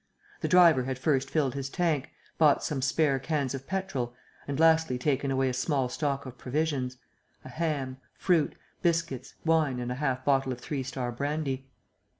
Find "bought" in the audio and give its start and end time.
2.39-2.63